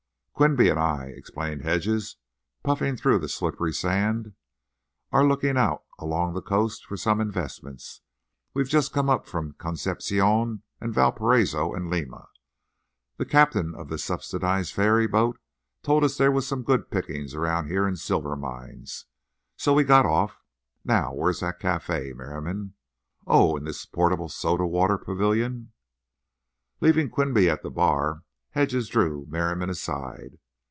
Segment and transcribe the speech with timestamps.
[0.41, 2.17] "Quinby and I," explained Hedges,
[2.63, 4.33] puffing through the slippery sand,
[5.11, 8.01] "are looking out along the coast for some investments.
[8.55, 12.27] We've just come up from Concepción and Valparaiso and Lima.
[13.17, 15.39] The captain of this subsidized ferry boat
[15.83, 19.05] told us there was some good picking around here in silver mines.
[19.57, 20.39] So we got off.
[20.83, 22.73] Now, where is that café, Merriam?
[23.27, 25.71] Oh, in this portable soda water pavilion?"
[26.79, 28.23] Leaving Quinby at the bar,
[28.53, 30.37] Hedges drew Merriam aside.